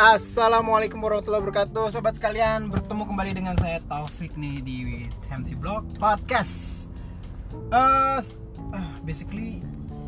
[0.00, 1.92] Assalamualaikum warahmatullahi wabarakatuh.
[1.92, 4.76] Sobat sekalian bertemu kembali dengan saya Taufik nih di
[5.28, 6.88] MC Blog Podcast.
[7.68, 8.16] Uh,
[8.72, 9.60] uh, Basically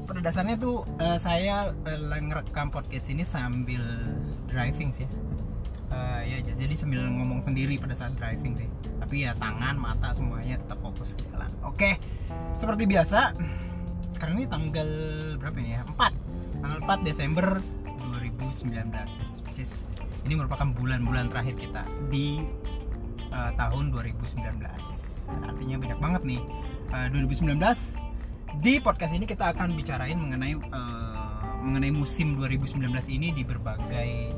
[0.08, 3.84] pada dasarnya tuh uh, saya uh, ngerekam podcast ini sambil
[4.48, 5.04] driving sih.
[5.92, 8.72] Uh, ya jadi sambil ngomong sendiri pada saat driving sih.
[8.96, 12.00] Tapi ya tangan mata semuanya tetap fokus ke jalan oke
[12.56, 13.36] seperti biasa
[14.08, 14.88] sekarang ini tanggal
[15.36, 15.84] berapa ini ya?
[15.84, 19.84] 4 tanggal 4 Desember 2019 which is
[20.24, 22.40] ini merupakan bulan-bulan terakhir kita di
[23.28, 24.40] uh, tahun 2019
[25.44, 26.40] artinya banyak banget nih.
[26.88, 27.60] Uh, 2019
[28.64, 34.32] di podcast ini kita akan bicarain mengenai uh, mengenai musim 2019 ini di berbagai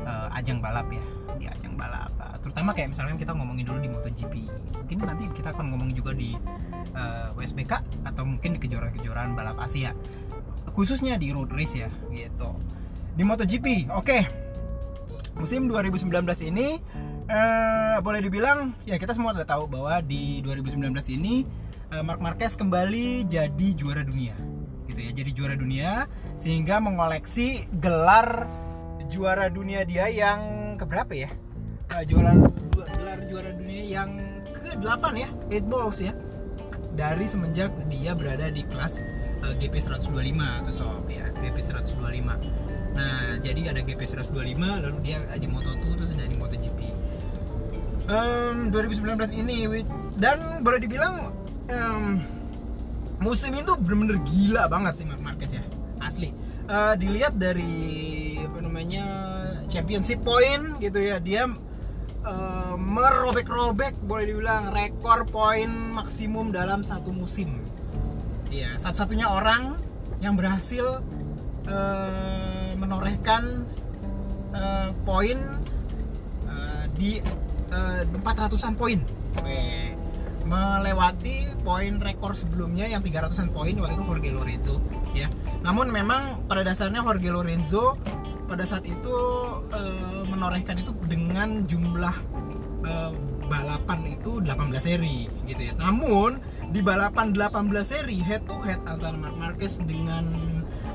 [0.00, 1.04] uh, ajang balap ya.
[1.36, 2.16] Di ajang balap.
[2.16, 4.34] Uh, terutama kayak misalnya kita ngomongin dulu di MotoGP.
[4.80, 6.32] Mungkin nanti kita akan ngomong juga di
[6.96, 9.92] uh, WSBK atau mungkin di kejuaraan-kejuaraan balap Asia.
[10.72, 12.56] Khususnya di road race ya gitu.
[13.12, 14.00] Di MotoGP oke.
[14.00, 14.43] okay
[15.38, 16.10] musim 2019
[16.50, 16.78] ini
[17.26, 21.42] uh, boleh dibilang ya kita semua udah tahu bahwa di 2019 ini
[21.90, 24.34] uh, Mark Marquez kembali jadi juara dunia
[24.86, 26.06] gitu ya jadi juara dunia
[26.38, 28.46] sehingga mengoleksi gelar
[29.10, 31.30] juara dunia dia yang keberapa ya?
[31.92, 32.32] Uh, juara
[32.72, 34.10] gelar juara dunia yang
[34.54, 36.14] ke-8 ya 8 balls ya
[36.94, 39.02] dari semenjak dia berada di kelas
[39.52, 44.30] GP 125 atau so ya GP 125 Nah, jadi ada GP 125
[44.62, 46.80] lalu dia di Moto2 terus ada di MotoGP.
[48.04, 49.66] Um, 2019 ini
[50.14, 51.34] dan boleh dibilang
[51.72, 52.22] um,
[53.18, 55.64] musim itu bener-bener gila banget sih Mark Marquez ya.
[55.98, 56.30] Asli.
[56.64, 59.04] Uh, dilihat dari apa namanya
[59.68, 61.50] championship point gitu ya, dia
[62.24, 67.52] uh, merobek-robek boleh dibilang rekor poin maksimum dalam satu musim.
[68.48, 69.76] Iya, satu-satunya orang
[70.22, 71.02] yang berhasil
[71.68, 73.66] uh, menorehkan
[74.54, 75.38] uh, poin
[76.46, 77.18] uh, di
[77.72, 78.98] uh, 400-an poin
[80.44, 84.76] melewati poin rekor sebelumnya yang 300-an poin waktu itu Jorge Lorenzo
[85.16, 85.32] ya.
[85.64, 87.96] Namun memang pada dasarnya Jorge Lorenzo
[88.44, 89.16] pada saat itu
[89.72, 92.16] uh, menorehkan itu dengan jumlah
[92.84, 93.10] uh,
[93.48, 95.72] balapan itu 18 seri gitu ya.
[95.80, 100.28] Namun di balapan 18 seri head to head antara Mark Marquez dengan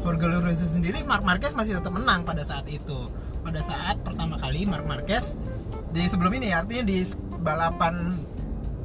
[0.04, 3.12] Jorge Lorenzo sendiri Mark Marquez masih tetap menang pada saat itu.
[3.44, 5.36] Pada saat pertama kali Mark Marquez
[5.90, 7.02] di sebelum ini artinya di
[7.42, 8.20] balapan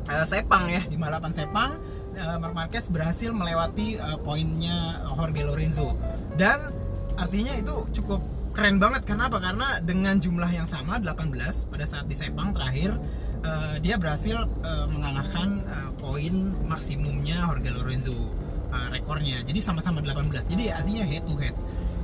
[0.08, 1.76] uh, Sepang ya di balapan Sepang
[2.18, 5.94] uh, Mark Marquez berhasil melewati uh, poinnya Jorge Lorenzo.
[6.34, 6.74] Dan
[7.14, 8.18] artinya itu cukup
[8.54, 9.06] keren banget.
[9.06, 11.30] Karena apa karena dengan jumlah yang sama 18
[11.70, 12.98] pada saat di Sepang terakhir
[13.46, 18.43] uh, dia berhasil uh, mengalahkan uh, poin maksimumnya Jorge Lorenzo
[18.74, 19.46] uh, rekornya.
[19.46, 21.54] Jadi sama-sama 18 jadi artinya head to head.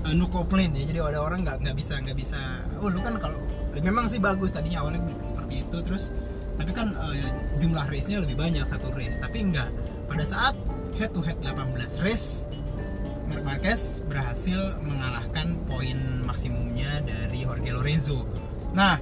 [0.07, 0.87] Uh, no complaint ya.
[0.87, 2.39] Jadi ada orang nggak nggak bisa nggak bisa
[2.81, 3.37] oh lu kan kalau
[3.77, 6.15] memang sih bagus tadinya awalnya seperti itu terus
[6.57, 7.15] tapi kan uh,
[7.59, 9.19] jumlah race-nya lebih banyak satu race.
[9.19, 9.69] Tapi enggak
[10.07, 10.55] pada saat
[10.97, 12.47] head to head 18 race
[13.31, 18.27] Mark Marquez berhasil mengalahkan poin maksimumnya dari Jorge Lorenzo.
[18.75, 18.99] Nah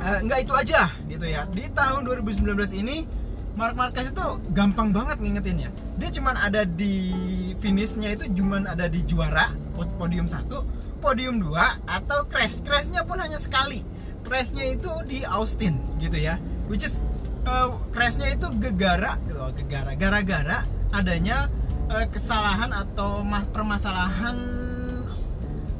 [0.00, 1.44] uh, enggak itu aja gitu ya.
[1.50, 3.25] Di tahun 2019 ini
[3.56, 7.12] Mark Marquez itu gampang banget ngingetinnya dia cuman ada di
[7.58, 9.56] finishnya itu cuman ada di juara
[9.96, 11.54] podium satu podium 2
[11.86, 12.64] atau crash.
[12.64, 13.84] Crashnya pun hanya sekali.
[14.26, 16.40] Crashnya itu di Austin gitu ya.
[16.66, 16.98] Which is
[17.46, 21.46] uh, crashnya itu gegara oh, gegara gara-gara adanya
[21.92, 23.22] uh, kesalahan atau
[23.54, 24.36] permasalahan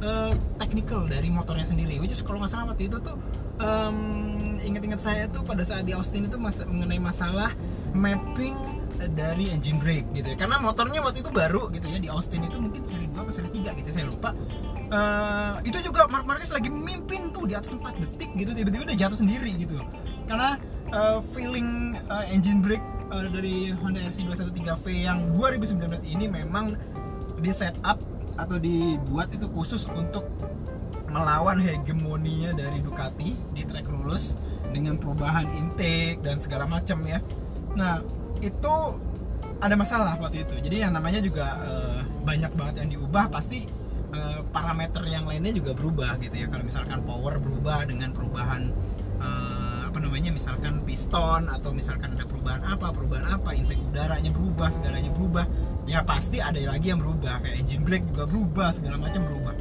[0.04, 0.32] uh,
[0.62, 1.98] technical dari motornya sendiri.
[1.98, 3.18] Which is kalau nggak salah waktu itu tuh
[3.58, 7.52] um, ingat-ingat saya tuh pada saat di Austin itu mas mengenai masalah
[7.92, 8.56] mapping
[9.12, 10.36] dari engine brake gitu ya.
[10.36, 13.48] Karena motornya waktu itu baru gitu ya di Austin itu mungkin seri 2 atau seri
[13.52, 14.32] 3 gitu saya lupa.
[14.86, 18.96] Uh, itu juga Mark Marquez lagi mimpin tuh di atas 4 detik gitu tiba-tiba udah
[18.96, 19.76] jatuh sendiri gitu.
[20.24, 20.56] Karena
[20.94, 26.78] uh, feeling uh, engine brake uh, dari Honda RC213V yang 2019 ini memang
[27.36, 28.00] di setup
[28.36, 30.24] atau dibuat itu khusus untuk
[31.16, 34.36] melawan hegemoninya dari Ducati di track lulus
[34.68, 37.24] dengan perubahan intake dan segala macam ya.
[37.72, 38.04] Nah
[38.44, 38.74] itu
[39.64, 40.60] ada masalah waktu itu.
[40.60, 43.64] Jadi yang namanya juga uh, banyak banget yang diubah pasti
[44.12, 46.52] uh, parameter yang lainnya juga berubah gitu ya.
[46.52, 48.68] Kalau misalkan power berubah dengan perubahan
[49.16, 54.68] uh, apa namanya misalkan piston atau misalkan ada perubahan apa perubahan apa intake udaranya berubah
[54.68, 55.48] segalanya berubah
[55.88, 57.40] ya pasti ada lagi yang berubah.
[57.40, 59.54] Kayak engine brake juga berubah segala macam berubah.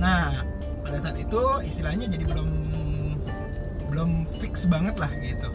[0.00, 0.51] Nah
[0.82, 2.50] pada saat itu istilahnya jadi belum
[3.92, 5.48] belum fix banget lah gitu.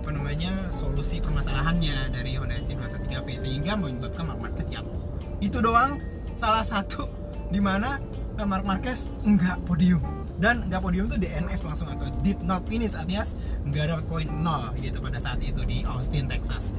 [0.00, 5.02] Apa namanya solusi permasalahannya dari Honda C213V sehingga menyebabkan Mark Marquez jatuh.
[5.42, 6.00] Itu doang
[6.32, 7.10] salah satu
[7.50, 8.00] di mana
[8.38, 10.00] eh, Mark Marquez enggak podium.
[10.40, 13.28] Dan nggak podium tuh DNF langsung atau did not finish artinya
[13.68, 16.72] nggak dapat poin nol gitu pada saat itu di Austin Texas.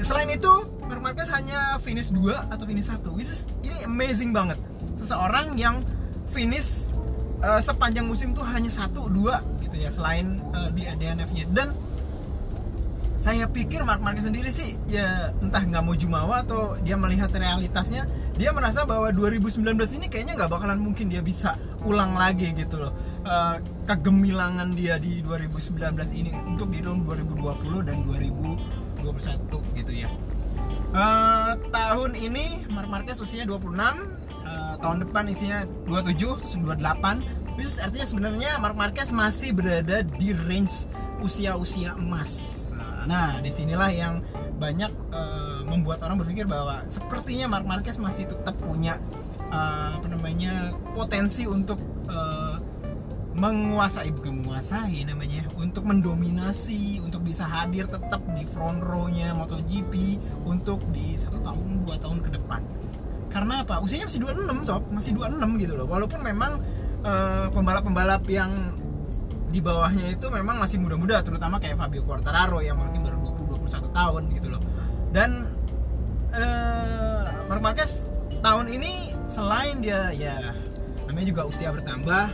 [0.00, 0.48] Selain itu
[0.88, 4.56] Mark Marquez hanya finish 2 atau finish 1 which is ini amazing banget.
[4.96, 5.84] Seseorang yang
[6.32, 6.88] finish
[7.42, 11.74] uh, sepanjang musim tuh hanya satu dua gitu ya selain uh, di DNF-nya dan
[13.22, 18.02] saya pikir Mark Marquez sendiri sih ya entah nggak mau jumawa atau dia melihat realitasnya
[18.34, 19.62] dia merasa bahwa 2019
[19.94, 21.54] ini kayaknya nggak bakalan mungkin dia bisa
[21.86, 22.90] ulang lagi gitu loh.
[23.22, 25.78] Uh, kegemilangan dia di 2019
[26.10, 30.10] ini untuk di tahun 2020 dan 2021 gitu ya.
[30.90, 33.94] Uh, tahun ini Mark Marquez usianya 26 uh,
[34.82, 40.88] tahun depan isinya 27 terus 28 Which artinya sebenarnya Mark Marquez masih berada di range
[41.20, 42.72] usia-usia emas.
[43.04, 44.24] Nah, di sinilah yang
[44.56, 48.96] banyak uh, membuat orang berpikir bahwa sepertinya Mark Marquez masih tetap punya
[49.52, 51.76] uh, apa namanya potensi untuk
[52.08, 52.56] uh,
[53.32, 60.84] menguasai bukan menguasai namanya untuk mendominasi untuk bisa hadir tetap di front row-nya MotoGP untuk
[60.92, 62.60] di satu tahun dua tahun ke depan
[63.32, 63.80] karena apa?
[63.80, 64.82] Usianya masih 26 sob.
[64.92, 65.88] Masih 26 gitu loh.
[65.88, 66.60] Walaupun memang
[67.50, 68.52] pembalap-pembalap uh, yang
[69.50, 73.90] di bawahnya itu memang masih muda-muda terutama kayak Fabio Quartararo yang mungkin baru 20 21
[73.90, 74.62] tahun gitu loh.
[75.12, 75.50] Dan
[76.32, 78.06] uh, Mark Marquez
[78.40, 80.56] tahun ini selain dia ya
[81.06, 82.32] namanya juga usia bertambah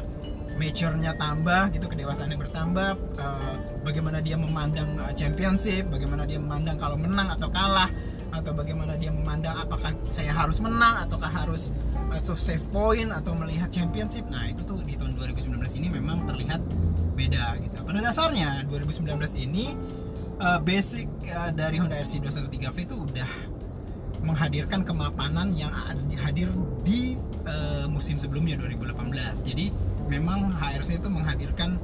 [0.59, 3.55] mature-nya tambah gitu kedewasaannya bertambah uh,
[3.87, 7.91] bagaimana dia memandang uh, championship bagaimana dia memandang kalau menang atau kalah
[8.29, 11.73] atau bagaimana dia memandang apakah saya harus menang ataukah harus
[12.13, 16.61] atau save point atau melihat championship nah itu tuh di tahun 2019 ini memang terlihat
[17.19, 17.77] beda gitu.
[17.83, 19.75] Pada dasarnya 2019 ini
[20.39, 23.31] uh, basic uh, dari Honda RC213V itu udah
[24.23, 25.71] menghadirkan kemapanan yang
[26.19, 26.51] hadir
[26.83, 27.15] di
[27.47, 29.47] uh, musim sebelumnya 2018.
[29.47, 29.71] Jadi
[30.11, 31.79] memang HRC itu menghadirkan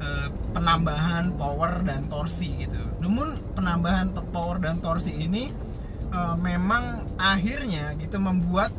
[0.00, 2.80] uh, penambahan power dan torsi gitu.
[3.00, 5.48] Namun penambahan power dan torsi ini
[6.12, 8.70] uh, memang akhirnya gitu membuat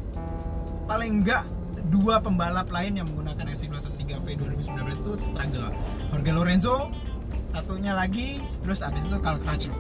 [0.85, 1.44] paling enggak
[1.89, 5.69] dua pembalap lain yang menggunakan RC213V 2019 itu struggle.
[6.09, 6.77] Jorge Lorenzo
[7.53, 9.77] satunya lagi terus abis itu Carl Crutchlow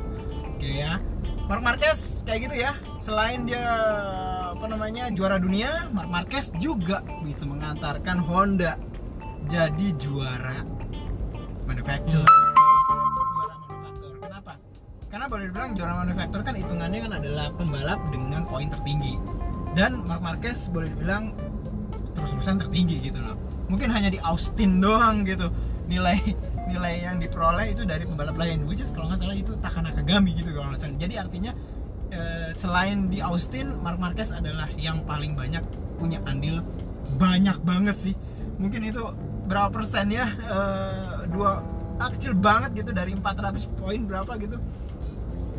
[0.57, 1.01] oke ya.
[1.49, 2.71] Mark Marquez kayak gitu ya.
[3.03, 3.59] Selain dia
[4.55, 8.79] apa namanya juara dunia Mark Marquez juga bisa mengantarkan Honda
[9.51, 10.63] jadi juara
[11.67, 12.42] manufacturer
[15.13, 19.21] karena boleh dibilang juara manufaktur kan hitungannya kan adalah pembalap dengan poin tertinggi.
[19.77, 21.37] Dan Mark Marquez boleh dibilang
[22.17, 23.37] terus-terusan tertinggi gitu loh.
[23.69, 25.53] Mungkin hanya di Austin doang gitu.
[25.85, 26.17] Nilai
[26.73, 28.65] nilai yang diperoleh itu dari pembalap lain.
[28.65, 30.97] Which is kalau nggak salah itu Takana Kagami gitu kalau nggak salah.
[30.97, 31.51] Jadi artinya
[32.09, 35.61] eh, selain di Austin Mark Marquez adalah yang paling banyak
[36.01, 36.65] punya andil
[37.21, 38.17] banyak banget sih.
[38.57, 39.05] Mungkin itu
[39.45, 40.25] berapa persen ya?
[40.25, 41.61] Eh, dua
[42.01, 42.97] ah, kecil banget gitu.
[42.97, 44.57] Dari 400 poin berapa gitu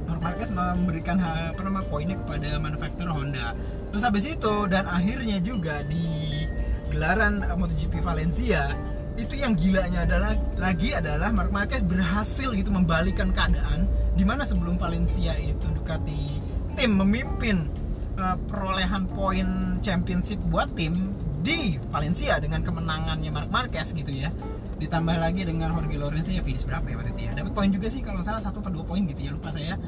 [0.05, 3.57] Mark Marquez memberikan apa nama poinnya kepada manufaktur Honda.
[3.91, 6.45] Terus habis itu dan akhirnya juga di
[6.93, 8.75] gelaran MotoGP Valencia
[9.15, 13.87] itu yang gilanya adalah lagi adalah Mark Marquez berhasil gitu membalikan keadaan
[14.19, 16.43] di mana sebelum Valencia itu Ducati
[16.75, 17.71] tim memimpin
[18.19, 21.15] uh, perolehan poin championship buat tim
[21.47, 24.35] di Valencia dengan kemenangannya Mark Marquez gitu ya
[24.79, 27.33] ditambah lagi dengan Jorge Lorenzo ya finish berapa ya waktu itu ya?
[27.37, 29.79] Dapat poin juga sih kalau salah satu atau dua poin gitu ya lupa saya.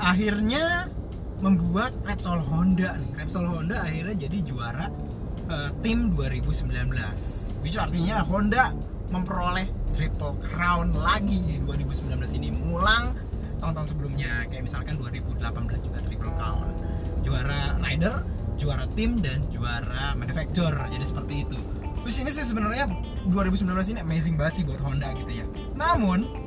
[0.00, 0.88] Akhirnya
[1.40, 3.10] membuat Repsol Honda nih.
[3.16, 4.86] Repsol Honda akhirnya jadi juara
[5.48, 6.66] uh, tim 2019
[7.60, 8.72] which artinya Honda
[9.10, 12.48] memperoleh triple crown lagi di 2019 ini.
[12.54, 13.12] Mulang
[13.60, 15.42] tahun-tahun sebelumnya kayak misalkan 2018
[15.84, 16.68] juga triple crown.
[17.20, 18.24] Juara rider
[18.60, 20.92] juara tim dan juara manufacturer.
[20.92, 21.58] Jadi seperti itu.
[22.04, 22.84] Terus ini sih sebenarnya
[23.28, 25.46] 2019 ini amazing banget sih buat Honda gitu ya
[25.76, 26.40] namun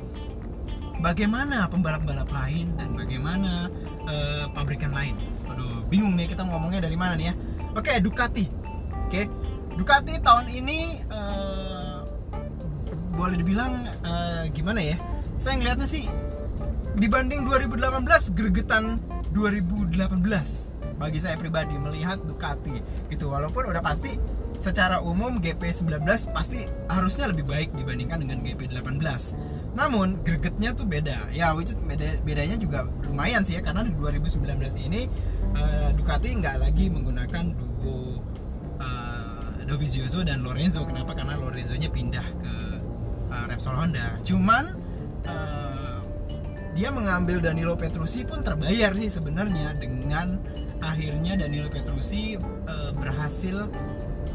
[1.04, 3.68] bagaimana pembalap-pembalap lain dan bagaimana
[4.08, 5.20] uh, pabrikan lain.
[5.52, 7.34] Aduh, bingung nih kita ngomongnya dari mana nih ya.
[7.76, 8.46] Oke, okay, Ducati.
[8.48, 9.26] Oke, okay.
[9.76, 12.08] Ducati tahun ini uh,
[13.20, 14.98] boleh dibilang uh, gimana ya?
[15.38, 16.08] Saya ngelihatnya sih
[16.96, 19.02] dibanding 2018 gregetan
[19.36, 20.00] 2018
[21.02, 22.80] bagi saya pribadi melihat Ducati
[23.12, 24.16] gitu walaupun udah pasti
[24.64, 29.04] secara umum GP19 pasti harusnya lebih baik dibandingkan dengan GP18
[29.74, 31.34] namun gregetnya tuh beda.
[31.34, 34.46] Ya which beda, bedanya juga lumayan sih ya karena di 2019
[34.78, 35.10] ini
[35.58, 38.22] uh, Ducati nggak lagi menggunakan duo
[38.78, 40.86] uh, Dovizioso dan Lorenzo.
[40.86, 41.18] Kenapa?
[41.18, 42.54] Karena Lorenzo nya pindah ke
[43.34, 44.22] uh, Repsol Honda.
[44.22, 44.78] Cuman
[45.26, 45.98] uh,
[46.78, 50.38] dia mengambil Danilo Petrucci pun terbayar sih sebenarnya dengan
[50.86, 52.38] akhirnya Danilo Petrucci
[52.70, 53.66] uh, berhasil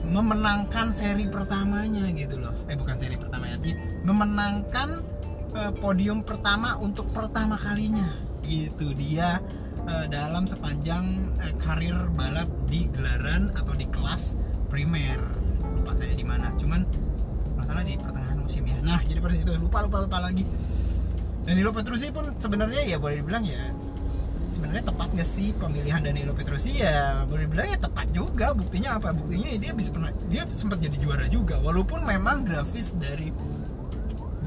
[0.08, 2.54] memenangkan seri pertamanya gitu loh.
[2.66, 5.04] Eh bukan seri pertama ya di- memenangkan
[5.52, 8.16] eh, podium pertama untuk pertama kalinya.
[8.42, 9.38] Gitu dia
[9.84, 11.04] eh, dalam sepanjang
[11.44, 14.34] eh, karir balap di gelaran atau di kelas
[14.72, 15.20] primer.
[15.60, 16.88] Lupa saya di mana cuman
[17.60, 18.80] masalah di pertengahan musim ya.
[18.80, 20.44] Nah jadi pada itu lupa lupa lupa lagi.
[21.48, 23.72] Danilo Petrucci pun sebenarnya ya boleh dibilang ya
[24.58, 28.50] sebenarnya tepat nggak sih pemilihan Danilo Petrucci ya boleh dibilang ya tepat juga.
[28.50, 29.14] Buktinya apa?
[29.14, 31.62] Buktinya ya dia bisa pernah dia sempat jadi juara juga.
[31.62, 33.30] Walaupun memang grafis dari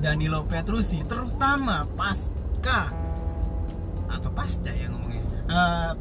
[0.04, 2.92] Danilo Petrucci terutama pasca
[4.12, 5.24] atau pasca ya ngomongnya.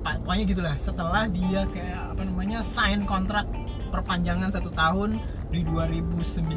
[0.03, 0.75] Pa- pokoknya gitulah.
[0.75, 3.47] Setelah dia kayak apa namanya sign kontrak
[3.95, 5.23] perpanjangan satu tahun
[5.55, 6.51] di 2019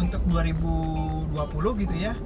[0.00, 1.36] untuk 2020
[1.84, 2.16] gitu ya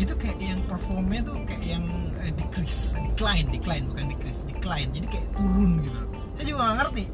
[0.00, 1.84] itu kayak yang performnya tuh kayak yang
[2.22, 2.94] eh, decrease.
[3.12, 4.88] Decline decline bukan decrease decline.
[4.94, 6.00] Jadi kayak turun gitu.
[6.38, 7.04] Saya juga nggak ngerti.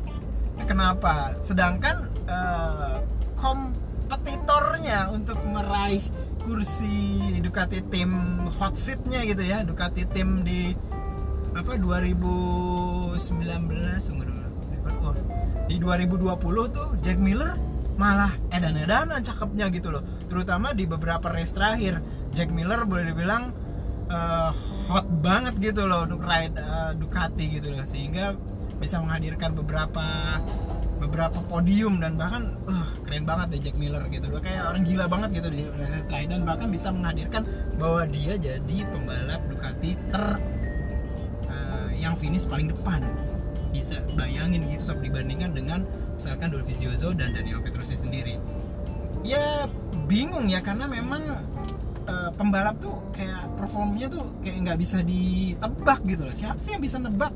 [0.69, 1.15] Kenapa?
[1.43, 1.97] Sedangkan
[2.29, 2.97] eh,
[3.39, 6.03] kompetitornya untuk meraih
[6.43, 8.13] kursi Ducati tim
[8.61, 9.65] hot seatnya gitu ya.
[9.65, 10.73] Ducati tim di
[11.57, 13.19] apa 2019
[14.05, 14.47] tunggu dulu.
[15.05, 15.15] Oh,
[15.69, 17.57] di 2020 tuh Jack Miller
[17.99, 20.03] malah edan-edanan cakepnya gitu loh.
[20.31, 21.99] Terutama di beberapa race terakhir.
[22.31, 23.51] Jack Miller boleh dibilang
[24.09, 24.51] eh,
[24.89, 27.85] hot banget gitu loh untuk ride eh, Ducati gitu loh.
[27.85, 28.35] Sehingga
[28.79, 30.05] bisa menghadirkan beberapa
[30.99, 34.43] beberapa podium dan bahkan uh, keren banget deh Jack Miller gitu loh.
[34.43, 35.63] Kayak orang gila banget gitu di
[36.11, 37.43] terakhir dan bahkan bisa menghadirkan
[37.79, 40.25] bahwa dia jadi pembalap Ducati ter
[41.47, 43.01] eh, yang finish paling depan.
[43.71, 45.87] Bisa bayangin gitu sob dibandingkan dengan
[46.19, 48.35] misalkan Dovizioso dan Daniel Petrucci sendiri.
[49.23, 49.71] Ya
[50.11, 51.23] bingung ya karena memang
[52.09, 56.35] eh, pembalap tuh kayak performnya tuh kayak nggak bisa ditebak gitu loh.
[56.35, 57.33] Siapa sih yang bisa nebak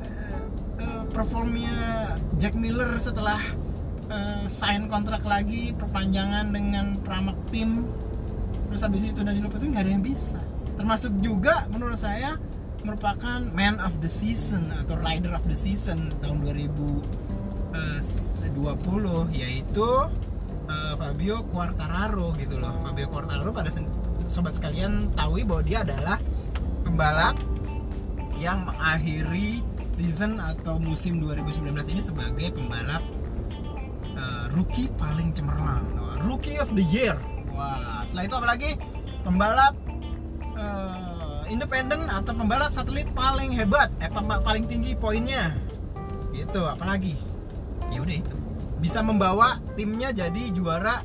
[0.00, 0.42] eh,
[0.80, 1.76] eh, performnya
[2.40, 3.38] Jack Miller setelah
[4.08, 7.84] eh, sign kontrak lagi perpanjangan dengan Pramac Team?
[8.72, 10.40] Terus habis itu Danilo Petrucci nggak ada yang bisa.
[10.80, 12.40] Termasuk juga menurut saya
[12.86, 17.02] merupakan man of the season atau rider of the season tahun 2020
[19.34, 19.88] yaitu
[20.68, 22.72] eh, Fabio Quartararo gitu loh.
[22.84, 23.72] Fabio Quartararo pada
[24.28, 26.20] sobat sekalian tahu bahwa dia adalah
[26.84, 27.36] pembalap
[28.38, 33.02] yang mengakhiri season atau musim 2019 ini sebagai pembalap
[34.04, 35.84] eh, rookie paling cemerlang.
[36.22, 37.16] Rookie of the year.
[37.56, 38.70] Wah setelah itu apalagi?
[39.26, 39.74] Pembalap
[40.54, 44.10] eh, independen atau pembalap satelit paling hebat eh
[44.44, 45.56] paling tinggi poinnya.
[46.36, 47.18] Itu apalagi?
[47.88, 48.47] Ya udah itu
[48.78, 51.02] bisa membawa timnya jadi juara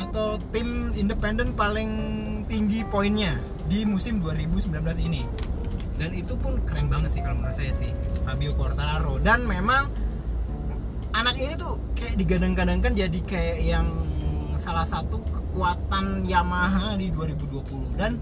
[0.00, 1.90] atau tim independen paling
[2.48, 3.36] tinggi poinnya
[3.68, 5.28] di musim 2019 ini.
[6.00, 7.92] Dan itu pun keren banget sih kalau menurut saya sih
[8.24, 9.20] Fabio Quartararo.
[9.20, 9.92] Dan memang
[11.12, 13.86] anak ini tuh kayak digadang-gadangkan jadi kayak yang
[14.56, 18.16] salah satu kekuatan Yamaha di 2020 dan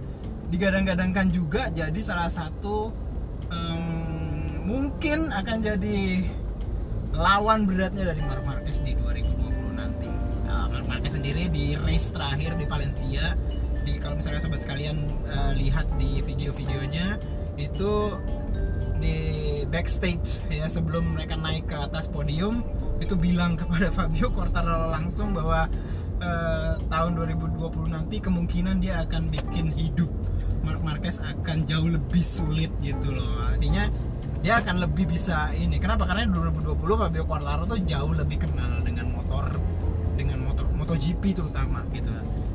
[0.50, 2.90] digadang-gadangkan juga jadi salah satu
[3.52, 6.26] em, mungkin akan jadi
[7.14, 10.08] lawan beratnya dari Marc Marquez di 2020 nanti.
[10.46, 13.34] Nah, Marc Marquez sendiri di race terakhir di Valencia
[13.80, 17.16] di kalau misalnya sobat sekalian eh, lihat di video-videonya
[17.56, 18.14] itu
[19.00, 19.16] di
[19.68, 22.60] backstage ya sebelum mereka naik ke atas podium
[23.00, 25.66] itu bilang kepada Fabio Quartararo langsung bahwa
[26.20, 30.12] eh, tahun 2020 nanti kemungkinan dia akan bikin hidup
[30.60, 33.88] Marc Marquez akan jauh lebih sulit gitu loh artinya
[34.40, 35.76] dia akan lebih bisa ini.
[35.76, 36.08] Kenapa?
[36.08, 39.52] Karena 2020 Fabio Quartararo tuh jauh lebih kenal dengan motor
[40.16, 42.08] dengan motor MotoGP terutama gitu.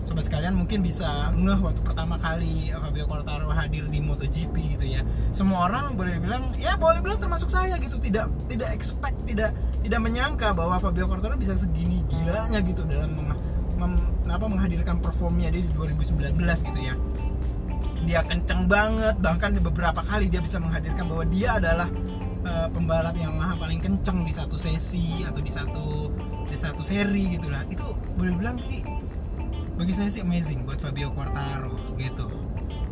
[0.06, 5.06] Sobat sekalian mungkin bisa ngeh waktu pertama kali Fabio Quartararo hadir di MotoGP gitu ya.
[5.30, 8.02] Semua orang boleh bilang ya boleh bilang termasuk saya gitu.
[8.02, 9.54] Tidak tidak expect tidak
[9.86, 13.42] tidak menyangka bahwa Fabio Quartararo bisa segini gilanya gitu dalam meng-
[13.78, 16.34] mem- apa menghadirkan performnya dia di 2019
[16.66, 16.98] gitu ya
[18.06, 19.18] dia kenceng banget.
[19.20, 21.90] Bahkan di beberapa kali dia bisa menghadirkan bahwa dia adalah
[22.46, 26.14] eh, pembalap yang maha paling kenceng di satu sesi atau di satu
[26.46, 27.66] di satu seri gitu lah.
[27.68, 28.86] Itu boleh bilang sih
[29.76, 32.32] bagi saya sih amazing buat Fabio Quartararo gitu.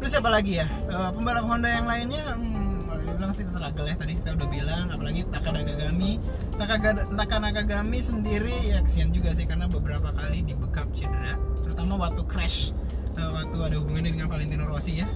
[0.01, 0.67] Terus siapa lagi ya?
[0.67, 3.95] Eh, pembalap Honda yang lainnya hmm, dibilang sih struggle ya.
[3.95, 6.19] Tadi kita udah bilang apalagi Taka Nakagami
[6.59, 6.75] Taka,
[7.07, 12.75] Taka Nakagami sendiri ya kesian juga sih karena beberapa kali dibekap cedera terutama waktu crash
[13.17, 15.07] waktu ada hubungannya dengan Valentino Rossi ya.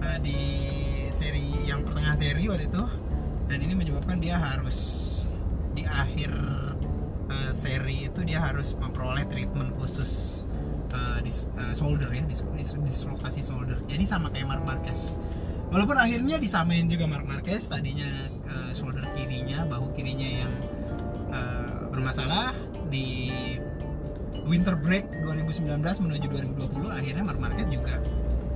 [0.00, 0.38] Eh, di
[1.12, 2.84] seri yang pertengahan seri waktu itu.
[3.50, 4.78] Dan ini menyebabkan dia harus
[5.74, 6.30] di akhir
[7.30, 10.42] eh, seri itu dia harus memperoleh treatment khusus
[10.94, 13.78] eh, di eh, shoulder ya dis, dis, dislokasi shoulder.
[13.86, 15.18] Jadi sama kayak Marc Marquez.
[15.70, 20.52] Walaupun akhirnya disamain juga Marc Marquez tadinya uh, shoulder kirinya bahu kirinya yang
[21.30, 22.50] uh, bermasalah
[22.90, 23.30] di
[24.50, 26.26] winter break 2019 menuju
[26.58, 28.02] 2020 akhirnya Mark Marquez juga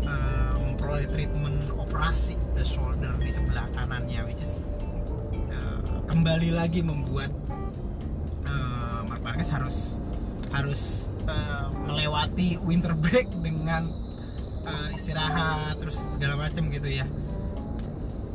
[0.03, 4.59] uh, memperoleh treatment operasi the shoulder di sebelah kanannya which is
[5.55, 7.31] uh, kembali lagi membuat
[8.51, 10.03] uh, Mark Marquez harus
[10.51, 13.87] harus uh, melewati winter break dengan
[14.67, 17.07] uh, istirahat terus segala macam gitu ya.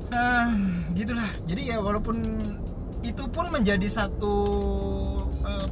[0.09, 0.49] Uh,
[0.97, 1.29] gitulah.
[1.45, 2.19] Jadi ya walaupun
[3.05, 4.35] itu pun menjadi satu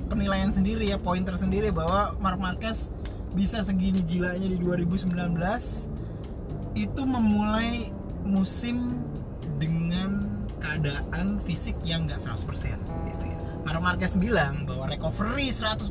[0.07, 2.89] penilaian sendiri ya poin tersendiri bahwa Mark Marquez
[3.35, 5.13] bisa segini gilanya di 2019
[6.73, 7.91] itu memulai
[8.25, 8.97] musim
[9.61, 10.25] dengan
[10.57, 12.77] keadaan fisik yang nggak 100%
[13.13, 13.37] gitu ya.
[13.67, 15.85] Mark Marquez bilang bahwa recovery 100%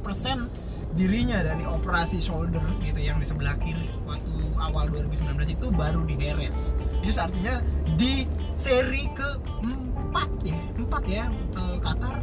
[0.97, 6.73] dirinya dari operasi shoulder gitu yang di sebelah kiri waktu awal 2019 itu baru diheres.
[7.05, 7.61] Itu artinya
[8.01, 8.25] di
[8.57, 9.29] seri ke
[9.63, 11.25] empat ya, empat ya
[11.61, 12.17] uh, Qatar,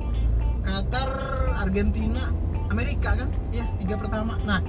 [0.64, 1.12] Qatar,
[1.60, 2.32] Argentina,
[2.72, 4.40] Amerika kan, ya tiga pertama.
[4.48, 4.60] Nah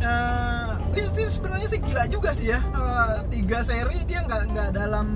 [0.00, 2.62] uh, itu sebenarnya sih gila juga sih ya.
[2.72, 5.06] Uh, tiga seri dia nggak nggak dalam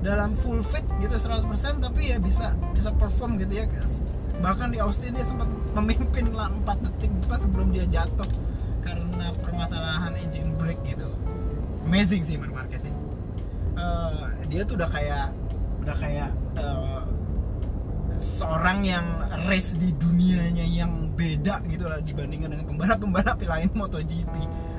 [0.00, 1.44] dalam full fit gitu 100%
[1.84, 4.00] tapi ya bisa bisa perform gitu ya guys
[4.40, 5.44] bahkan di Austin dia sempat
[5.76, 8.26] memimpin lah 4 detik sebelum dia jatuh
[8.80, 11.06] karena permasalahan engine brake gitu.
[11.84, 12.94] Amazing sih Mark Marquez sih.
[13.76, 15.32] Uh, dia tuh udah kayak
[15.84, 16.30] udah kayak
[18.20, 19.04] seorang yang
[19.48, 24.34] race di dunianya yang beda gitu lah dibandingkan dengan pembalap-pembalap lain MotoGP.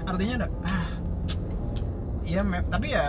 [0.05, 0.89] Artinya udah ah
[2.21, 3.05] ya tapi ya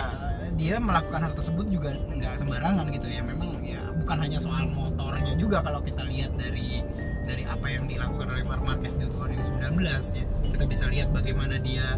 [0.56, 3.20] dia melakukan hal tersebut juga nggak sembarangan gitu ya.
[3.24, 6.80] Memang ya bukan hanya soal motornya juga kalau kita lihat dari
[7.22, 9.78] dari apa yang dilakukan oleh Mark Marquez di 2019
[10.18, 10.24] ya.
[10.52, 11.96] Kita bisa lihat bagaimana dia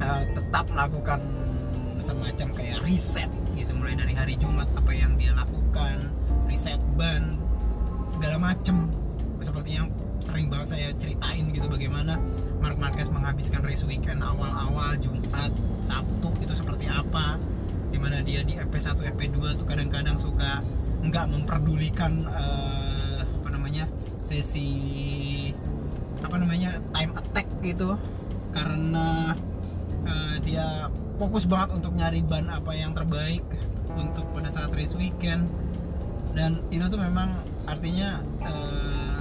[0.00, 1.20] uh, tetap melakukan
[2.00, 3.72] semacam kayak reset gitu.
[3.76, 6.13] Mulai dari hari Jumat apa yang dia lakukan
[6.64, 7.36] reset ban
[8.08, 8.88] segala macem.
[9.44, 9.92] Seperti yang
[10.24, 12.16] sering banget saya ceritain gitu bagaimana
[12.64, 15.52] Mark Marquez menghabiskan race weekend awal-awal Jumat
[15.84, 17.36] Sabtu itu seperti apa.
[17.92, 20.64] Di mana dia di FP1 FP2 tuh kadang-kadang suka
[21.04, 23.84] nggak memperdulikan uh, apa namanya
[24.24, 25.52] sesi
[26.24, 28.00] apa namanya time attack gitu.
[28.56, 29.36] Karena
[30.08, 30.88] uh, dia
[31.20, 33.44] fokus banget untuk nyari ban apa yang terbaik
[34.00, 35.44] untuk pada saat race weekend
[36.34, 37.30] dan itu tuh memang
[37.64, 39.18] artinya uh,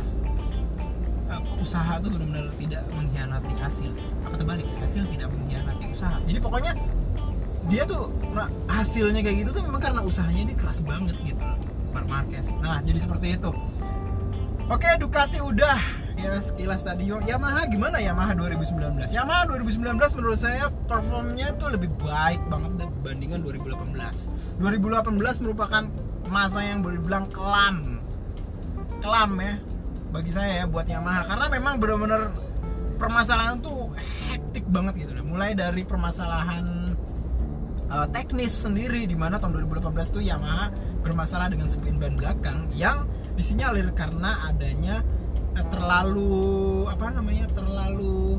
[1.64, 3.92] usaha tuh benar-benar tidak mengkhianati hasil.
[4.28, 4.68] Apa terbalik?
[4.84, 6.18] Hasil tidak mengkhianati usaha.
[6.28, 6.74] Jadi pokoknya
[7.72, 11.40] dia tuh nah, hasilnya kayak gitu tuh memang karena usahanya dia keras banget gitu
[11.96, 12.52] Mark Marquez.
[12.60, 13.52] Nah jadi seperti itu.
[14.68, 16.04] Oke Ducati udah.
[16.14, 17.10] Ya sekilas tadi.
[17.10, 24.62] Yamaha gimana Yamaha 2019 Yamaha 2019 menurut saya performnya tuh lebih baik banget dibandingkan 2018
[24.62, 25.84] 2018 merupakan
[26.34, 28.02] masa yang boleh dibilang kelam.
[28.98, 29.54] Kelam ya
[30.10, 31.22] bagi saya ya buat Yamaha.
[31.30, 32.34] Karena memang benar-benar
[32.98, 33.94] permasalahan tuh
[34.30, 36.94] hektik banget gitu mulai dari permasalahan
[37.90, 40.70] uh, teknis sendiri di mana tahun 2018 tuh Yamaha
[41.02, 45.02] bermasalah dengan spin ban belakang yang disinyalir karena adanya
[45.58, 48.38] uh, terlalu apa namanya terlalu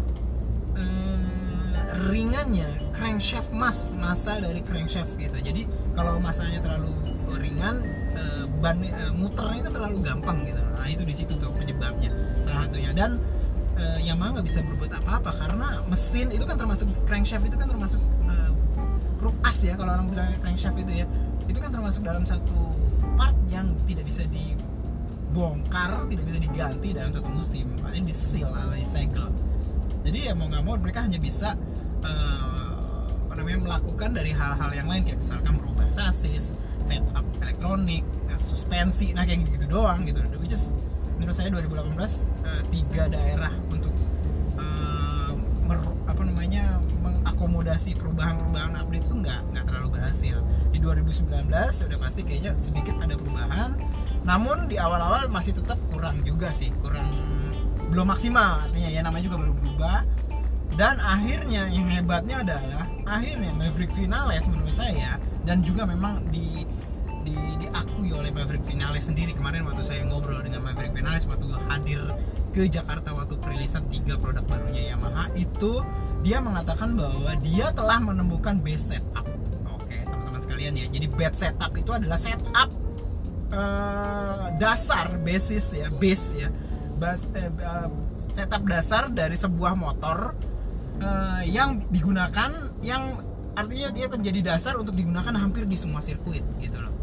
[0.79, 5.35] uh, ringannya crankshaft mas masa dari crankshaft gitu.
[5.43, 5.67] Jadi
[5.99, 6.95] kalau masanya terlalu
[7.39, 10.61] ringan uh, ban uh, muternya itu terlalu gampang gitu.
[10.61, 12.11] Nah itu di situ tuh penyebabnya
[12.45, 12.91] salah satunya.
[12.95, 13.21] Dan
[13.79, 18.01] uh, Yamaha nggak bisa berbuat apa-apa karena mesin itu kan termasuk crankshaft itu kan termasuk
[18.29, 18.51] uh,
[19.19, 21.07] kruk as ya kalau orang bilang crankshaft itu ya.
[21.45, 22.75] Itu kan termasuk dalam satu
[23.15, 27.67] part yang tidak bisa dibongkar tidak bisa diganti dalam satu musim.
[27.81, 29.29] Makanya di seal atau di segel.
[30.05, 31.57] Jadi ya mau nggak mau mereka hanya bisa
[32.05, 36.53] uh, apa namanya melakukan dari hal-hal yang lain kayak misalkan merubah sasis
[36.85, 37.24] setup
[37.65, 38.05] elektronik
[38.45, 40.21] suspensi nah kayak gitu, -gitu doang gitu.
[40.37, 40.69] Which is
[41.17, 41.97] menurut saya 2018
[42.45, 43.95] uh, tiga daerah untuk
[44.61, 45.33] uh,
[45.65, 50.37] mer, apa namanya mengakomodasi perubahan-perubahan update itu nggak nggak terlalu berhasil.
[50.77, 53.81] Di 2019 sudah pasti kayaknya sedikit ada perubahan.
[54.29, 57.09] Namun di awal-awal masih tetap kurang juga sih kurang
[57.89, 58.69] belum maksimal.
[58.69, 59.99] Artinya ya namanya juga baru berubah.
[60.75, 66.67] Dan akhirnya yang hebatnya adalah akhirnya Maverick Vinales menurut saya dan juga memang di
[67.25, 67.35] di,
[67.65, 69.33] diakui oleh Maverick Vinales sendiri.
[69.33, 72.01] Kemarin waktu saya ngobrol dengan Maverick Vinales waktu hadir
[72.55, 75.83] ke Jakarta waktu perilisan tiga produk barunya Yamaha itu
[76.23, 79.27] dia mengatakan bahwa dia telah menemukan base setup.
[79.75, 80.87] Oke teman-teman sekalian ya.
[80.93, 82.69] Jadi base setup itu adalah setup
[83.51, 86.49] uh, dasar basis ya base ya.
[86.95, 87.91] Bas, uh,
[88.39, 90.39] setup dasar dari sebuah motor
[91.03, 93.19] uh, yang digunakan yang
[93.59, 96.94] artinya dia akan jadi dasar untuk digunakan hampir di semua sirkuit gitu loh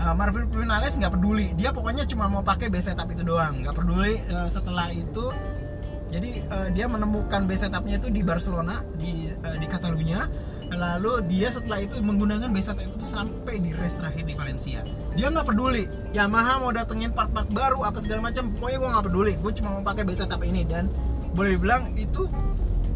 [0.00, 1.52] uh, Marvin Vinales nggak peduli.
[1.56, 3.64] Dia pokoknya cuma mau pakai base setup itu doang.
[3.64, 5.32] Nggak peduli uh, setelah itu
[6.06, 10.30] jadi uh, dia menemukan base setupnya itu di Barcelona di uh, di Catalunya.
[10.66, 14.80] Lalu dia setelah itu menggunakan base setup itu sampai di race terakhir di Valencia.
[15.14, 15.86] Dia nggak peduli.
[16.14, 18.50] Yamaha mau datengin part-part baru apa segala macam.
[18.58, 19.32] Pokoknya gue nggak peduli.
[19.38, 20.66] Gue cuma mau pakai base setup ini.
[20.66, 20.90] Dan
[21.34, 22.26] boleh dibilang itu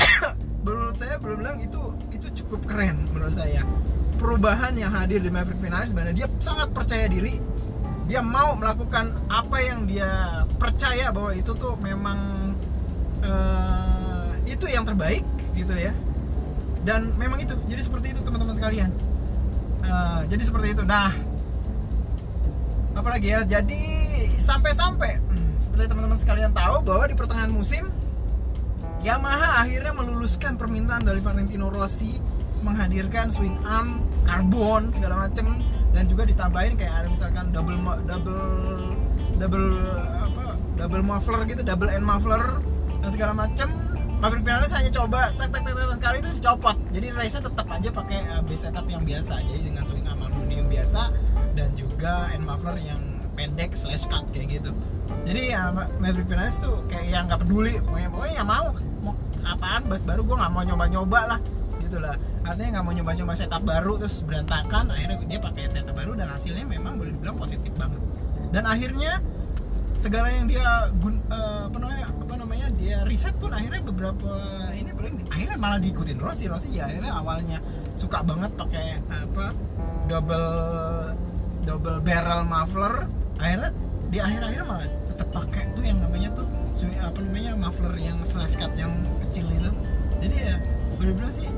[0.64, 1.80] menurut saya boleh bilang itu
[2.14, 3.64] itu cukup keren menurut saya
[4.20, 7.40] perubahan yang hadir di Maverick Vinales sebenarnya dia sangat percaya diri.
[8.04, 12.52] Dia mau melakukan apa yang dia percaya bahwa itu tuh memang
[13.24, 15.24] uh, itu yang terbaik
[15.56, 15.96] gitu ya.
[16.84, 18.92] Dan memang itu jadi seperti itu teman-teman sekalian.
[19.80, 20.84] Uh, jadi seperti itu.
[20.84, 21.16] Nah
[22.90, 23.82] apalagi ya jadi
[24.36, 27.88] sampai-sampai hmm, seperti teman-teman sekalian tahu bahwa di pertengahan musim
[29.00, 32.20] Yamaha akhirnya meluluskan permintaan dari Valentino Rossi
[32.60, 35.64] menghadirkan swing arm karbon segala macem.
[35.90, 37.74] Dan juga ditambahin kayak ada misalkan double
[38.06, 38.42] double
[39.42, 39.68] double
[40.22, 42.62] apa double muffler gitu double end muffler
[43.02, 43.68] dan segala macem.
[44.20, 46.76] Maverick Vinales hanya coba tek tek tek tek sekali itu dicopot.
[46.92, 49.40] Jadi race tetap aja pakai uh, base setup yang biasa.
[49.48, 51.08] Jadi dengan swing arm aluminium biasa
[51.56, 53.00] dan juga end muffler yang
[53.32, 54.70] pendek slash cut kayak gitu.
[55.24, 58.66] Jadi ya Maverick Vinales tuh kayak yang nggak peduli pokoknya pokoknya ya mau
[59.00, 61.40] mau apaan bas baru gue nggak mau nyoba-nyoba lah
[61.90, 62.14] gitu lah
[62.46, 66.62] artinya nggak mau nyoba-nyoba setup baru terus berantakan akhirnya dia pakai setup baru dan hasilnya
[66.62, 67.98] memang boleh dibilang positif banget.
[68.54, 69.18] Dan akhirnya
[69.98, 74.30] segala yang dia gun, uh, apa namanya apa namanya dia riset pun akhirnya beberapa
[74.72, 76.46] ini boleh akhirnya malah diikutin Rossi.
[76.46, 77.58] Rossi ya akhirnya awalnya
[77.98, 79.50] suka banget pakai apa
[80.06, 80.48] double
[81.66, 83.10] double barrel muffler.
[83.42, 83.74] Akhirnya
[84.14, 86.46] di akhir-akhir malah tetap pakai tuh yang namanya tuh
[87.02, 88.94] apa namanya muffler yang slash cut yang
[89.28, 89.70] kecil itu.
[90.22, 90.54] Jadi ya
[90.96, 91.49] benar-benar sih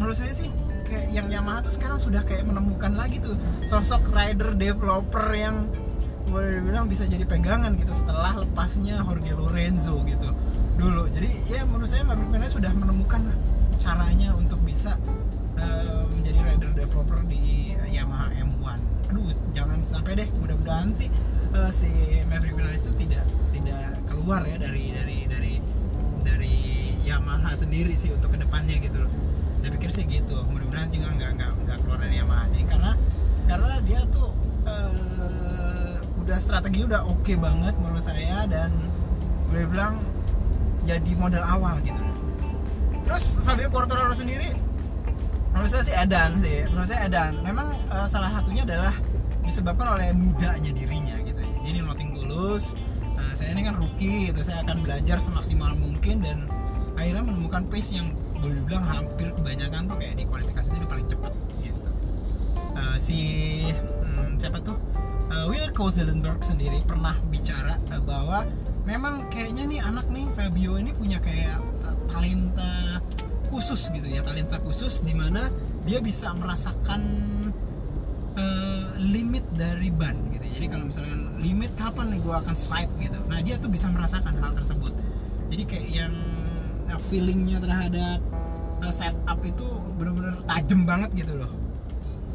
[0.00, 0.48] menurut saya sih
[0.88, 3.36] kayak yang Yamaha tuh sekarang sudah kayak menemukan lagi tuh
[3.68, 5.68] sosok rider developer yang
[6.24, 10.32] boleh dibilang bisa jadi pegangan gitu setelah lepasnya Jorge Lorenzo gitu
[10.80, 11.04] dulu.
[11.12, 13.28] Jadi ya menurut saya Maverick sudah menemukan
[13.76, 14.96] caranya untuk bisa
[15.60, 21.10] uh, menjadi rider developer di Yamaha M1 aduh jangan sampai deh mudah-mudahan sih
[21.52, 21.90] uh, si
[22.30, 25.54] Maverick Vinales itu tidak tidak keluar ya dari dari dari
[26.22, 26.56] dari
[27.02, 29.12] Yamaha sendiri sih untuk ke depannya gitu loh
[29.60, 30.36] saya pikir sih gitu.
[30.48, 32.44] Mudah-mudahan juga nggak nggak nggak keluar dari Yamaha.
[32.50, 32.92] Jadi karena
[33.44, 34.28] karena dia tuh
[34.64, 35.94] uh,
[36.24, 38.72] udah strategi udah oke okay banget menurut saya dan
[39.52, 39.94] boleh bilang
[40.88, 42.00] jadi modal awal gitu.
[43.04, 44.54] Terus Fabio Quartararo sendiri
[45.50, 46.64] menurut saya sih Edan sih.
[46.72, 47.32] Menurut saya Edan.
[47.44, 48.94] Memang uh, salah satunya adalah
[49.44, 51.52] disebabkan oleh mudanya dirinya gitu ya.
[51.66, 52.72] Ini noting tulus.
[53.18, 54.40] Uh, saya ini kan rookie gitu.
[54.46, 56.46] Saya akan belajar semaksimal mungkin dan
[56.94, 61.32] akhirnya menemukan pace yang boleh dibilang hampir kebanyakan tuh kayak di kualifikasi itu paling cepat
[61.60, 61.90] gitu.
[62.72, 63.18] Uh, si
[63.70, 64.76] hmm, siapa tuh?
[65.30, 68.48] Uh, Will Kozelenberg sendiri pernah bicara uh, bahwa
[68.88, 72.98] memang kayaknya nih anak nih Fabio ini punya kayak uh, talenta
[73.52, 75.52] khusus gitu ya talenta khusus di mana
[75.84, 77.02] dia bisa merasakan
[78.40, 80.46] uh, limit dari ban gitu.
[80.50, 83.20] Jadi kalau misalkan limit kapan nih gue akan slide gitu?
[83.28, 84.92] Nah dia tuh bisa merasakan hal tersebut.
[85.50, 86.14] Jadi kayak yang
[87.10, 88.22] feelingnya terhadap
[88.80, 89.66] uh, setup itu
[89.96, 91.52] benar-benar tajam banget gitu loh.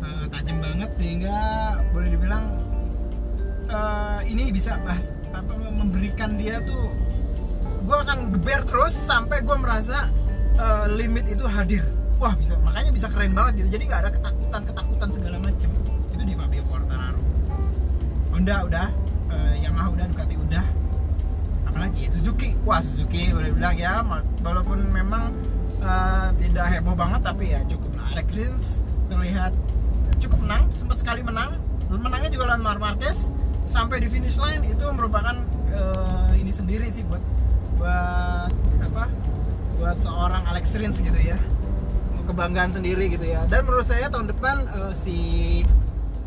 [0.01, 1.37] Uh, tajam banget sehingga
[1.89, 2.45] boleh dibilang
[3.69, 6.93] uh, ini bisa bahas apa memberikan dia tuh
[7.85, 10.09] gue akan geber terus sampai gue merasa
[10.57, 11.85] uh, limit itu hadir.
[12.17, 13.69] Wah bisa makanya bisa keren banget gitu.
[13.77, 15.69] Jadi nggak ada ketakutan ketakutan segala macam
[16.15, 17.21] itu di Fabio Quartararo.
[18.31, 18.87] Honda udah
[19.29, 20.65] uh, Yamaha udah Ducati udah.
[21.67, 22.55] Apalagi Suzuki.
[22.63, 24.01] Wah Suzuki boleh bilang ya
[24.41, 25.35] walaupun memang
[26.39, 27.21] tidak heboh banget?
[27.23, 28.09] Tapi ya cukup lah.
[28.35, 29.53] Rins terlihat
[30.19, 31.55] cukup menang sempat sekali menang.
[31.87, 33.29] Menangnya juga lawan Marc Marquez.
[33.65, 35.33] Sampai di finish line itu merupakan
[35.73, 37.21] uh, ini sendiri sih buat
[37.81, 38.51] buat
[38.85, 39.09] apa?
[39.81, 41.37] Buat seorang Alex Rins gitu ya.
[42.25, 43.45] Kebanggaan sendiri gitu ya.
[43.45, 45.61] Dan menurut saya tahun depan uh, si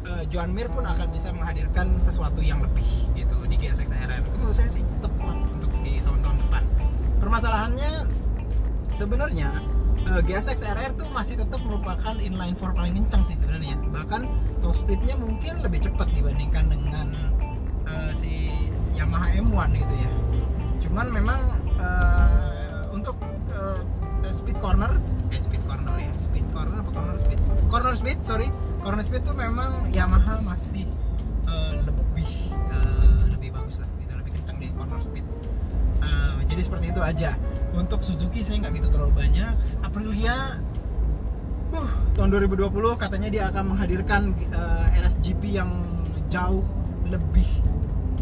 [0.06, 2.86] uh, Joan Mir pun akan bisa menghadirkan sesuatu yang lebih
[3.18, 6.62] gitu di GSX RR itu menurut saya sih tepat untuk di tahun-tahun depan.
[7.18, 7.92] Permasalahannya
[8.98, 9.62] sebenarnya
[10.10, 13.78] uh, GSX RR tuh masih tetap merupakan inline four paling kencang sih sebenarnya.
[13.94, 14.26] Bahkan
[14.58, 17.14] top speednya mungkin lebih cepat dibandingkan dengan
[17.86, 18.50] uh, si
[18.98, 20.10] Yamaha M1 gitu ya.
[20.82, 21.40] Cuman memang
[21.78, 23.14] uh, untuk
[23.54, 23.78] uh,
[24.34, 24.90] speed corner
[25.28, 27.38] eh speed corner ya speed corner apa corner speed?
[27.70, 28.50] Corner speed sorry.
[28.82, 30.90] Corner speed tuh memang Yamaha masih
[31.46, 35.22] uh, lebih uh, lebih bagus lah gitu lebih kencang di corner speed.
[36.02, 37.38] Uh, jadi seperti itu aja
[37.78, 39.54] untuk Suzuki saya nggak gitu terlalu banyak.
[39.86, 40.58] Aprilia
[41.70, 42.66] uh, tahun 2020
[42.98, 45.70] katanya dia akan menghadirkan uh, RSGP yang
[46.26, 46.66] jauh
[47.06, 47.46] lebih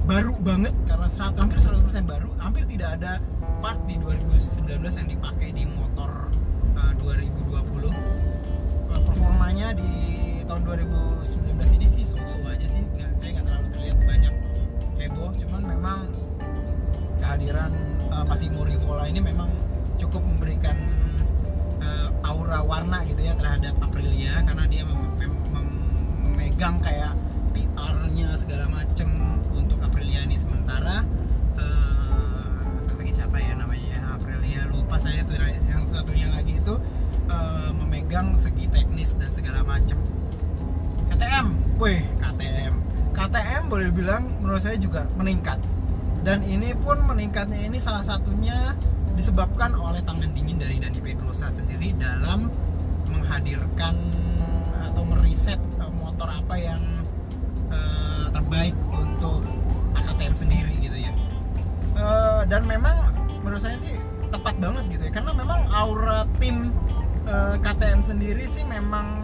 [0.06, 2.30] baru banget karena 100, hampir 100% baru.
[2.38, 3.18] Hampir tidak ada
[3.64, 6.28] part di 2019 yang dipakai di motor
[6.76, 9.90] uh, 2020 uh, performanya di
[10.46, 12.84] tahun 2019 ini sih so-so aja sih.
[12.84, 14.34] Nggak, saya nggak terlalu terlihat banyak
[15.00, 15.98] heboh cuman memang
[17.18, 17.72] kehadiran
[18.16, 19.52] uh, Massimo Rivola ini memang
[20.00, 20.76] cukup memberikan
[21.84, 25.68] uh, aura warna gitu ya terhadap Aprilia karena dia mem mem mem
[26.24, 27.12] memegang kayak
[27.52, 29.08] PR-nya segala macem
[29.52, 30.40] untuk Aprilia ini.
[30.40, 31.04] Sementara
[31.60, 32.56] uh,
[32.96, 35.36] lagi siapa ya namanya ya Aprilia lupa saya tuh.
[35.68, 36.74] Yang satunya lagi itu
[37.28, 40.00] uh, memegang segi teknis dan segala macem.
[41.06, 42.74] KTM, wih KTM
[43.16, 45.56] KTM boleh bilang menurut saya juga meningkat
[46.26, 48.74] dan ini pun meningkatnya ini salah satunya
[49.14, 52.50] disebabkan oleh tangan dingin dari Dani Pedrosa sendiri dalam
[53.06, 53.94] menghadirkan
[54.90, 55.62] atau meriset
[56.02, 56.82] motor apa yang
[57.70, 59.46] uh, terbaik untuk
[59.94, 61.14] AKTM sendiri gitu ya.
[61.94, 63.14] Uh, dan memang
[63.46, 63.94] menurut saya sih
[64.34, 65.12] tepat banget gitu ya.
[65.14, 66.74] Karena memang aura tim
[67.30, 69.22] uh, KTM sendiri sih memang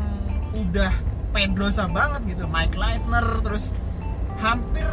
[0.55, 0.95] udah
[1.35, 2.47] Pedrosa banget gitu.
[2.47, 3.75] Mike Leitner terus
[4.39, 4.87] hampir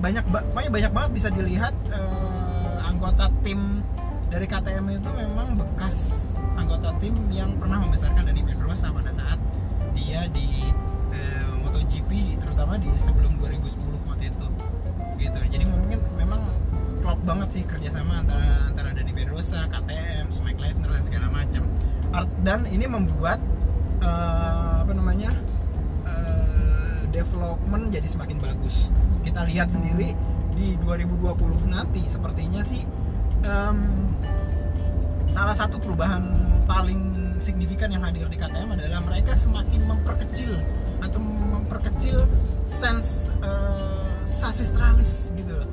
[0.00, 3.82] banyak pokoknya banyak banget bisa dilihat uh, anggota tim
[4.28, 9.38] dari KTM itu memang bekas anggota tim yang pernah membesarkan dari Pedrosa pada saat
[9.94, 10.70] dia di
[11.14, 14.46] uh, MotoGP terutama di sebelum 2010 waktu itu
[15.22, 15.38] gitu.
[15.46, 16.42] Jadi mungkin memang
[17.00, 21.62] klop banget sih kerjasama antara antara Dani Pedrosa, KTM, Mike Leitner dan segala macam.
[22.46, 23.42] Dan ini membuat
[24.02, 25.34] uh, apa namanya
[27.14, 28.90] development jadi semakin bagus
[29.24, 30.12] kita lihat sendiri
[30.54, 31.34] di 2020
[31.66, 32.84] nanti sepertinya sih
[33.42, 33.78] um,
[35.32, 36.22] salah satu perubahan
[36.68, 40.54] paling signifikan yang hadir di KTM adalah mereka semakin memperkecil
[41.02, 42.24] atau memperkecil
[42.64, 45.68] sense uh, sasis tralis gitu loh.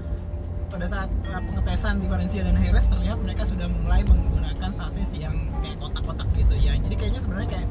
[0.67, 5.35] Pada saat uh, pengetesan di Valencia dan Jerez terlihat mereka sudah mulai menggunakan sasis yang
[5.63, 6.75] kayak kotak-kotak gitu ya.
[6.75, 7.67] Jadi kayaknya sebenarnya kayak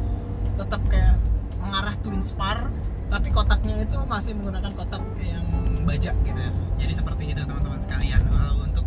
[0.57, 1.17] tetap kayak
[1.61, 2.73] mengarah twin spar
[3.11, 5.45] tapi kotaknya itu masih menggunakan kotak yang
[5.87, 6.43] baja gitu.
[6.81, 8.21] Jadi seperti itu teman-teman sekalian.
[8.29, 8.87] Well, untuk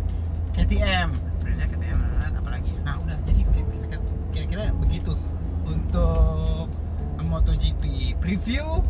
[0.54, 2.00] KTM Aprilia KTM
[2.40, 2.72] apalagi.
[2.82, 3.18] Nah udah.
[3.28, 3.44] Jadi
[4.34, 5.14] kira-kira begitu
[5.62, 6.66] untuk
[7.22, 8.82] MotoGP preview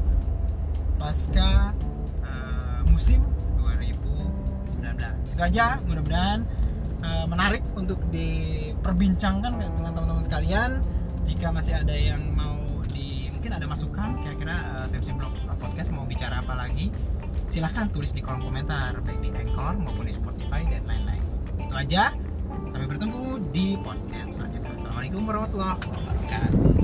[0.96, 1.76] pasca
[2.24, 3.20] uh, musim
[3.60, 5.80] 2019 itu aja.
[5.84, 6.48] Mudah-mudahan
[7.04, 10.80] uh, menarik untuk diperbincangkan dengan teman-teman sekalian.
[11.24, 16.04] Jika masih ada yang mau di mungkin ada masukan kira-kira uh, Tips Blog Podcast mau
[16.08, 16.88] bicara apa lagi
[17.54, 21.22] silahkan tulis di kolom komentar baik di Anchor maupun di Spotify dan lain-lain.
[21.62, 22.10] Itu aja.
[22.66, 24.74] Sampai bertemu di podcast selanjutnya.
[24.74, 26.83] Assalamualaikum warahmatullahi wabarakatuh